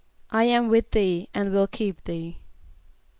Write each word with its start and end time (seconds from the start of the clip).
="I 0.31 0.45
am 0.45 0.67
with 0.67 0.89
thee 0.93 1.29
and 1.31 1.51
will 1.53 1.67
keep 1.67 2.05
thee." 2.05 2.39